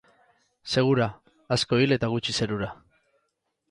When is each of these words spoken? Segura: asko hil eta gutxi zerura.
Segura: 0.75 1.07
asko 1.59 1.81
hil 1.83 1.97
eta 1.99 2.13
gutxi 2.17 2.39
zerura. 2.43 2.75